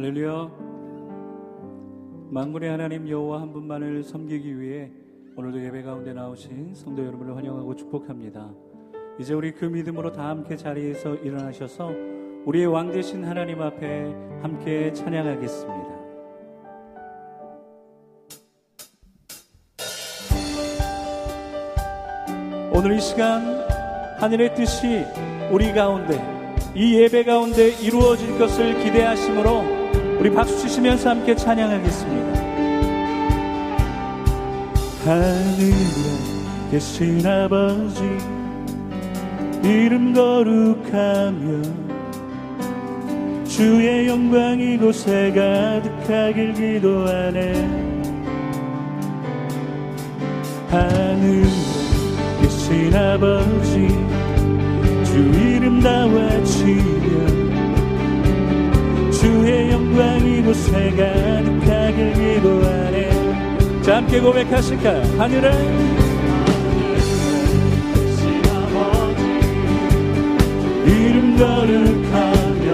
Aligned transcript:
할렐루야. 0.00 0.50
만군의 2.30 2.70
하나님 2.70 3.06
여호와 3.06 3.42
한 3.42 3.52
분만을 3.52 4.02
섬기기 4.02 4.58
위해 4.58 4.90
오늘도 5.36 5.62
예배 5.62 5.82
가운데 5.82 6.14
나오신 6.14 6.74
성도 6.74 7.04
여러분을 7.04 7.36
환영하고 7.36 7.76
축복합니다. 7.76 8.50
이제 9.18 9.34
우리 9.34 9.52
그 9.52 9.66
믿음으로 9.66 10.10
다 10.12 10.30
함께 10.30 10.56
자리에서 10.56 11.16
일어나셔서 11.16 11.90
우리의 12.46 12.68
왕 12.68 12.90
되신 12.90 13.26
하나님 13.26 13.60
앞에 13.60 14.14
함께 14.40 14.90
찬양하겠습니다. 14.94 16.00
오늘 22.74 22.92
이 22.92 23.00
시간 23.00 23.42
하늘의 24.18 24.54
뜻이 24.54 25.04
우리 25.52 25.74
가운데 25.74 26.18
이 26.74 26.98
예배 26.98 27.24
가운데 27.24 27.68
이루어질 27.82 28.38
것을 28.38 28.82
기대하심으로 28.82 29.79
우리 30.20 30.30
박수 30.30 30.58
치시면서 30.58 31.08
함께 31.08 31.34
찬양하겠습니다. 31.34 32.40
하늘에 35.06 35.72
계신 36.70 37.26
아버지 37.26 38.02
이름 39.64 40.12
거룩하며 40.12 41.62
주의 43.46 44.08
영광 44.08 44.60
이곳에 44.60 45.32
가득하길 45.32 46.52
기도하네 46.52 47.52
하늘에 50.68 51.48
계신 52.42 52.94
아버지 52.94 53.88
주 55.02 55.18
이름 55.18 55.80
다 55.80 56.04
외치며 56.04 57.39
주의 59.20 59.70
영광 59.70 60.26
이 60.26 60.40
곳에 60.40 60.72
가득하길 60.92 62.14
기도하네 62.14 63.82
자 63.82 63.96
함께 63.96 64.18
고백하실까요? 64.18 65.02
하늘에 65.18 65.50
이름 70.86 71.36
거룩하며 71.36 72.64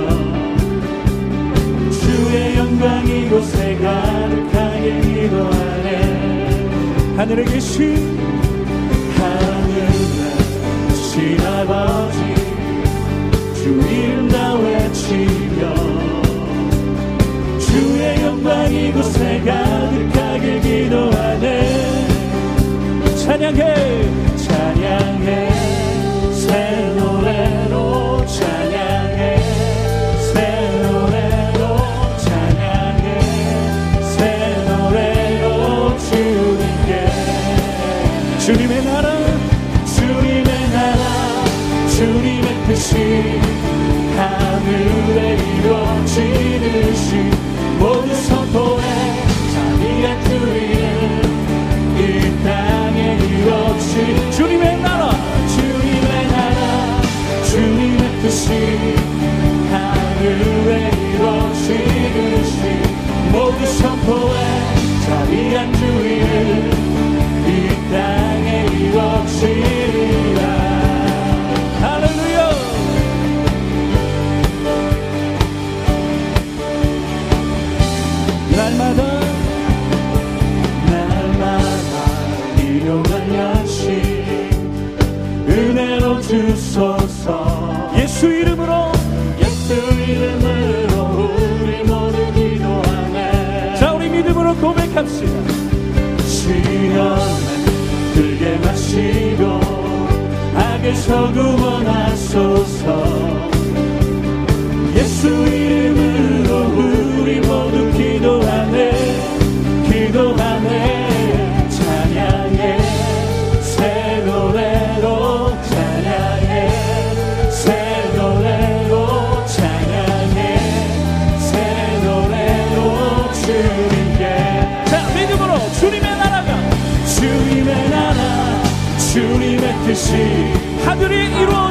주의 1.90 2.56
영광 2.56 3.04
이곳에 3.08 3.74
가득하길 3.78 5.00
기도하네 5.00 5.88
하늘에 7.16 7.42
계신 7.42 8.16
하늘에 9.16 9.86
계신 10.86 11.40
아버지 11.44 12.18
주 13.52 13.70
이름 13.90 14.28
다 14.28 14.54
외치며 14.54 15.95
주의 18.06 18.22
영광 18.22 18.72
이 18.72 18.92
곳에 18.92 19.40
가득하길 19.40 20.60
기도하네. 20.60 22.06
찬양해 23.24 23.74
찬양해. 24.36 25.50
새 26.32 26.94
노래로 26.96 28.24
찬양해. 28.26 29.38
새 30.20 30.34
노래로 30.82 31.58
찬양해. 32.18 33.20
새 34.02 34.20
노래로 34.68 35.98
주님께. 35.98 36.90
주님의 38.38 38.84
나라 38.84 39.08
주님의 39.96 40.70
나라 40.70 41.44
주님의 41.96 42.66
뜻이 42.68 43.45
주소서. 86.36 87.90
예수 87.96 88.26
이름으로. 88.26 88.92
예수 89.40 89.72
이름으로 89.74 91.30
우리 91.62 91.82
모두 91.82 92.32
기도하네. 92.34 93.76
자 93.76 93.94
우리 93.94 94.10
믿음으로 94.10 94.54
고백합시다. 94.56 95.32
시련을 96.26 97.24
들게 98.14 98.58
마시고 98.58 99.60
악에서 100.54 101.32
구원하소서 101.32 103.25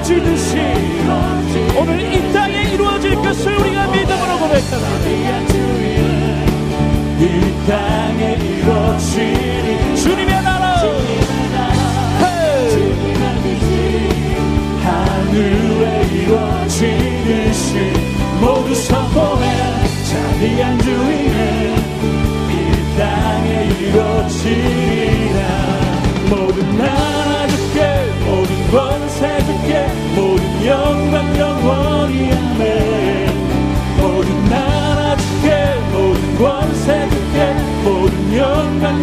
이루어지듯이 0.05 0.57
오늘 1.77 2.13
이 2.13 2.31
땅에 2.31 2.63
이루어질 2.73 3.15
것을 3.15 3.57
우리가 3.57 3.87
믿음으로 3.87 4.37
고백합니다. 4.39 4.85
이 7.19 7.67
땅에 7.67 8.33
이루어지 8.33 9.44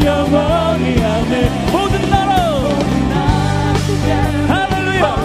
영원히 0.04 1.02
아멘. 1.02 1.50
모든 1.72 2.10
나라. 2.10 2.32
할렐루야. 4.48 5.16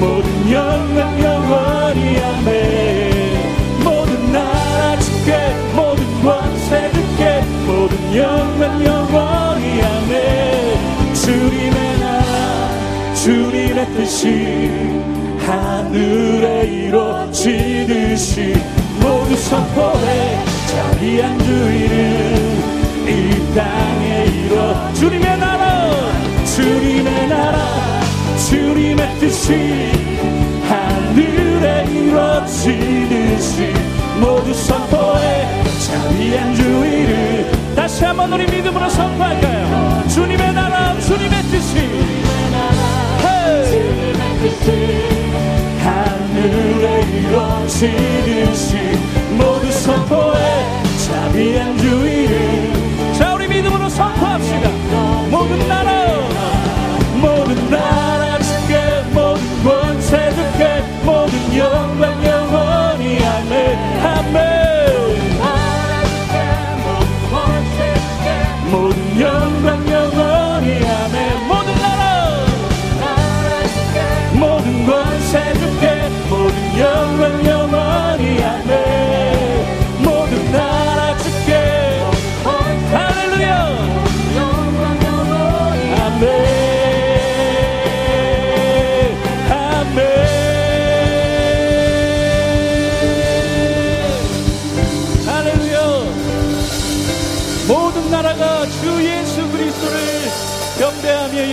모든 0.00 0.52
영광 0.52 1.22
영원히 1.22 2.18
아멘. 2.18 3.82
모든 3.84 4.32
나라 4.32 4.96
주께 4.98 5.30
모든 5.74 6.00
권세 6.22 6.90
주께 6.92 7.42
모든 7.66 8.16
영광 8.16 8.84
영원히 8.84 9.82
아멘. 9.82 10.12
주님의 11.14 11.98
나라 12.00 13.14
주님의 13.14 13.86
뜻이 13.94 14.90
하늘에 15.38 16.64
이루어지듯이 16.66 18.54
모두 19.00 19.36
선포해 19.36 20.38
자비한 20.66 21.38
주의는 21.40 22.71
이 23.12 23.54
땅에 23.54 24.24
이루어 24.24 24.92
주님의 24.94 25.36
나라 25.36 25.90
주님의 26.56 27.28
나라 27.28 27.58
주님의 28.48 29.18
뜻이 29.20 29.92
하늘에 30.66 31.84
이루어지듯이 31.90 33.74
모두 34.18 34.54
선포해 34.54 35.62
자비한 35.86 36.54
주의를 36.54 37.52
다시 37.76 38.02
한번 38.02 38.32
우리 38.32 38.46
믿음으로 38.46 38.88
선포할까요 38.88 40.08
주님의 40.08 40.54
나라 40.54 40.98
주님의 41.00 41.42
뜻이 41.42 41.78
헤이. 43.24 44.12
하늘에 45.84 47.02
이루어지듯이 47.18 48.76
모두 49.36 49.70
선포해 49.70 50.82
경배하며 51.32 51.82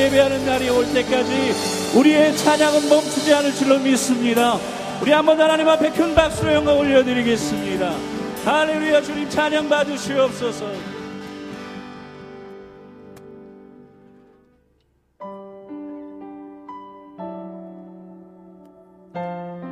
예배하는 0.10 0.46
날이 0.46 0.70
올 0.70 0.86
때까지 0.92 1.98
우리의 1.98 2.36
찬양은 2.36 2.90
멈추지 2.90 3.32
않을 3.32 3.54
줄로 3.54 3.78
믿습니다. 3.80 4.58
우리 5.02 5.12
한번 5.12 5.40
하나님 5.40 5.68
앞에 5.70 5.92
큰 5.92 6.16
박수로 6.16 6.52
영광 6.52 6.80
올려드리겠습니다. 6.80 7.94
할렐루야 8.44 9.02
주님 9.02 9.30
찬양 9.30 9.70
받으시옵소서. 9.70 10.66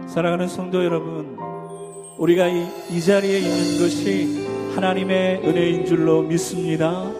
사랑하는 0.07 0.47
성도 0.47 0.83
여러분, 0.83 1.37
우리가 2.17 2.47
이, 2.47 2.67
이 2.89 3.01
자리에 3.01 3.39
있는 3.39 3.79
것이 3.79 4.47
하나님의 4.75 5.41
은혜인 5.43 5.85
줄로 5.85 6.21
믿습니다. 6.21 7.11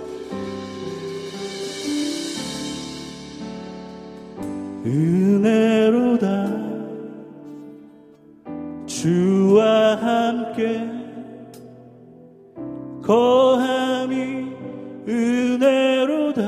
은혜로다. 4.88 6.48
주와 8.86 9.96
함께 9.98 10.90
거함이 13.04 14.48
은혜로다. 15.08 16.42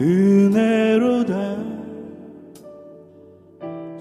은혜로다. 0.00 1.56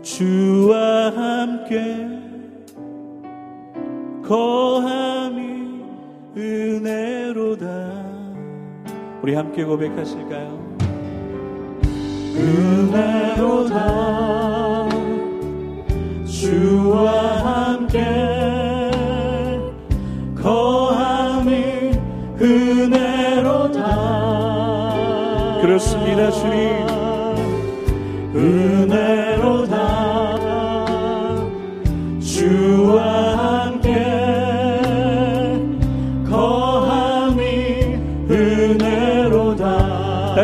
주와 0.02 1.10
함께 1.16 2.03
우리 9.24 9.34
함께 9.36 9.64
고백하실까요? 9.64 10.76
은혜로다. 12.36 13.80
주와 16.26 17.70
함께 17.72 18.04
거함이 20.36 21.92
은혜로다. 22.42 23.82
그렇습니다 25.62 26.30
주님. 26.30 26.86
은혜 28.36 29.03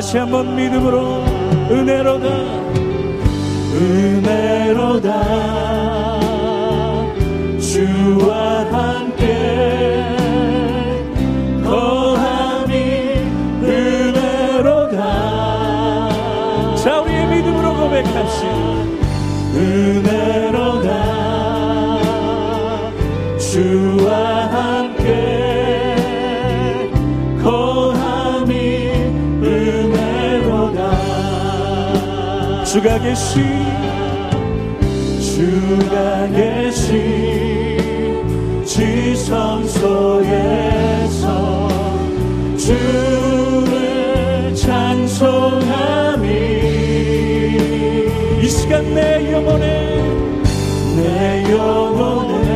다 0.09 0.11
다시 0.11 0.17
한번 0.17 0.55
믿음으로 0.55 1.23
은혜로다. 1.69 2.25
은혜로다. 3.75 5.07
주와 7.59 8.65
함께 8.71 10.15
거함이 11.63 12.73
은혜로다. 13.61 14.97
자 16.75 17.01
우리의 17.01 17.27
믿음으로 17.27 17.75
고백합시다. 17.75 18.49
은혜 19.53 20.48
주가 32.71 32.99
계시 32.99 33.39
주가 35.19 36.27
계시 36.27 37.79
지성소에서 38.63 40.27
주를 42.59 44.53
찬송함이 44.55 46.27
이 48.39 48.47
시간 48.47 48.93
내 48.93 49.31
영혼에 49.31 49.97
내 50.95 51.51
영혼에 51.51 52.51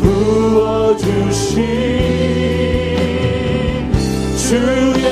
부어주신 0.00 1.62
주 4.36 5.03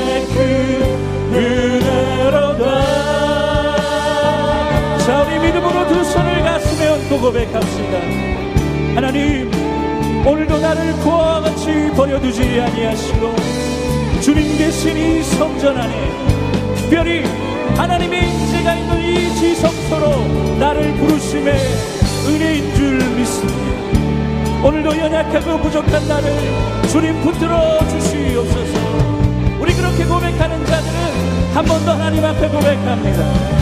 고 7.23 7.29
고백합시다. 7.29 7.99
하나님 8.97 9.49
오늘도 10.27 10.59
나를 10.59 10.93
고아와 11.05 11.41
같이 11.43 11.89
버려두지 11.97 12.61
아니하시고 12.61 13.37
주님 14.21 14.59
계신 14.59 14.97
이 14.97 15.23
성전 15.23 15.79
안에 15.79 15.95
특별히 16.77 17.23
하나님의 17.77 18.29
인재가 18.29 18.75
있는 18.75 19.01
이 19.01 19.35
지성소로 19.37 20.57
나를 20.59 20.95
부르심의 20.95 21.55
은혜인 22.27 22.75
줄 22.75 22.99
믿습니다. 23.17 24.67
오늘도 24.67 24.99
연약하고 24.99 25.59
부족한 25.61 26.09
나를 26.09 26.33
주님 26.89 27.21
붙들어 27.23 27.79
주시옵소서. 27.89 28.81
우리 29.61 29.73
그렇게 29.75 30.05
고백하는 30.05 30.67
자들은 30.67 31.55
한 31.55 31.65
번 31.67 31.85
더 31.85 31.93
하나님 31.93 32.25
앞에 32.25 32.49
고백합니다 32.49 33.62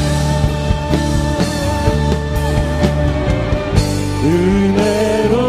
은혜로 4.22 5.39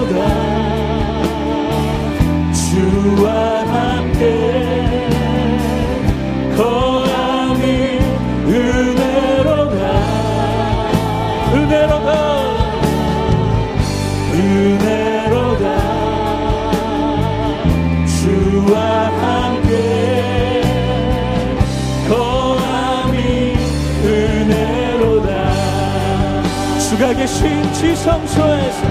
계신 27.21 27.71
지성소에서 27.73 28.81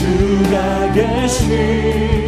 주가 0.00 0.90
계신 0.94 2.25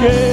함 0.00 0.27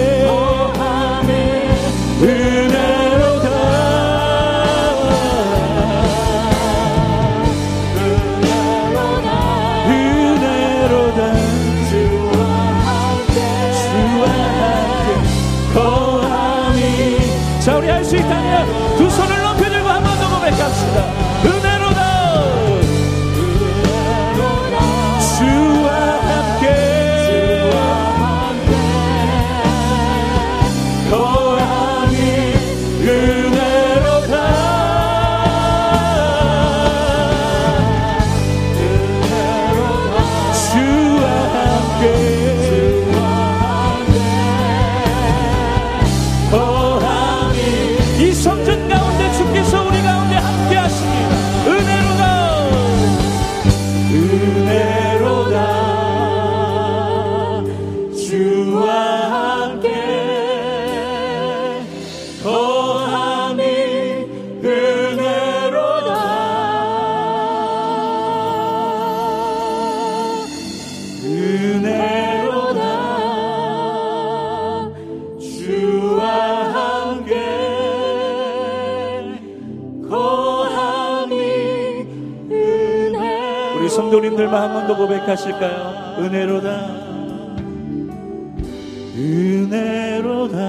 번 84.75 84.87
더 84.87 84.97
고백하실까요? 84.97 86.17
은혜로다. 86.19 86.69
은혜로다. 89.15 90.59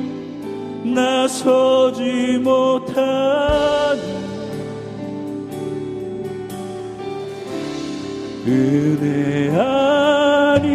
나서지 0.94 2.38
못하네. 2.42 4.02
은혜 8.44 9.50
아니면 9.56 10.72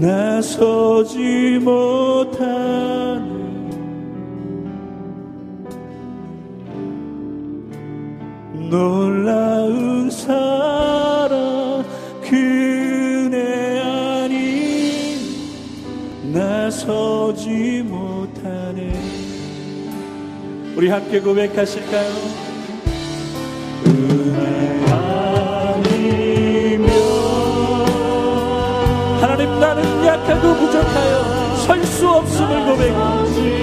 나서지 0.00 1.58
못하네 1.62 2.97
놀라운 8.70 10.10
사랑 10.10 11.84
그네 12.22 13.80
아니 13.80 15.16
나서지 16.32 17.82
못하네 17.86 18.92
우리 20.76 20.88
함께 20.88 21.20
고백하실까요? 21.20 22.10
은혜 23.86 24.84
아니면 24.92 26.90
하나님 29.20 29.60
나는 29.60 30.04
약하고 30.06 30.54
부족하여 30.54 31.38
설 31.66 31.84
수 31.84 32.08
없음을 32.08 32.64
고백하지 32.64 33.57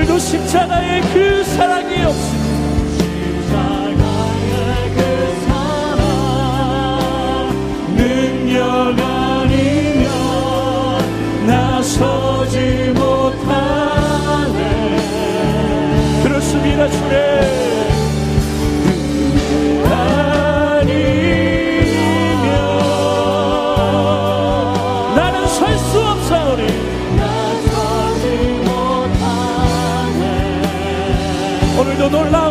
오늘도 0.00 0.18
십자가의 0.18 1.02
그 1.12 1.44
사랑이 1.44 1.99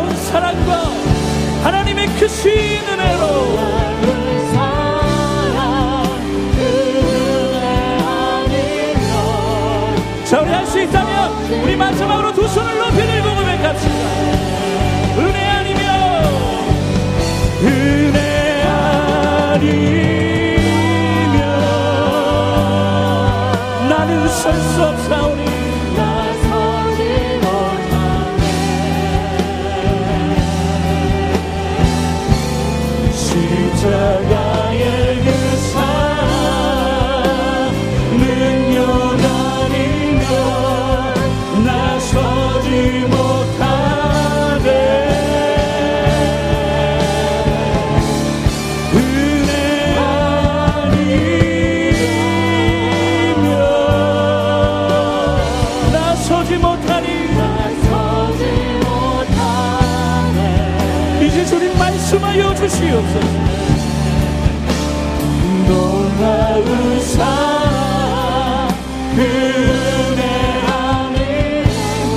놀라운 0.00 0.16
사랑과 0.16 0.84
하나님의 1.62 2.06
크신 2.18 2.50
은혜로. 2.52 3.80
자 10.24 10.40
우리 10.40 10.50
할 10.50 10.64
수 10.66 10.80
있다면 10.80 11.62
우리 11.64 11.74
마지막으로 11.76 12.32
두 12.32 12.46
손을 12.46 12.78
높이 12.78 12.96
들고 12.98 13.34
고백합시다 13.34 13.94
은혜 15.18 15.44
아니면 15.44 15.84
은혜 17.64 18.62
아니면 19.52 19.80
나는 23.88 24.28
설 24.28 24.54
수 24.54 24.84
없사오니 24.84 25.59
이제 61.40 61.48
주님 61.48 61.78
말씀하여 61.78 62.54
주시옵소서. 62.54 63.26
놀라운 65.66 67.00
사랑 67.00 68.68
그 69.16 69.22
은혜 69.22 70.22
아니면 70.68 72.14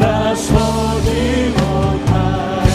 나서 0.00 0.54
보지 0.54 1.52
못하네. 1.54 2.68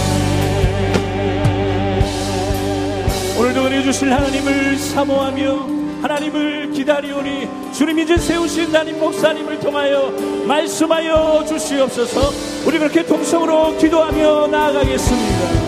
오늘도 3.39 3.65
은혜 3.65 3.81
주실 3.83 4.13
하나님을 4.13 4.77
사모하며 4.77 5.78
하나님을 6.01 6.71
기다리오니 6.71 7.73
주님 7.73 7.99
이제 7.99 8.17
세우신 8.17 8.71
담임 8.71 8.99
목사님을 8.99 9.59
통하여 9.59 10.11
말씀하여 10.47 11.45
주시옵소서. 11.45 12.31
우리 12.65 12.79
그렇게 12.79 13.05
통성으로 13.05 13.77
기도하며 13.77 14.47
나아가겠습니다 14.47 15.59